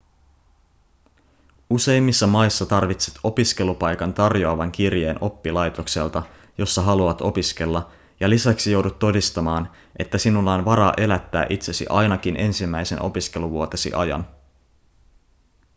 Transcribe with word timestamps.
useimmissa 1.69 2.27
maissa 2.27 2.65
tarvitset 2.65 3.13
opiskelupaikan 3.23 4.13
tarjoavan 4.13 4.71
kirjeen 4.71 5.17
oppilaitokselta 5.21 6.23
jossa 6.57 6.81
haluat 6.81 7.21
opiskella 7.21 7.91
ja 8.19 8.29
lisäksi 8.29 8.71
joudut 8.71 8.99
todistamaan 8.99 9.71
että 9.99 10.17
sinulla 10.17 10.53
on 10.53 10.65
varaa 10.65 10.93
elättää 10.97 11.45
itsesi 11.49 11.85
ainakin 11.89 12.35
ensimmäisen 12.37 13.01
opiskeluvuotesi 13.01 13.91
ajan 13.95 14.27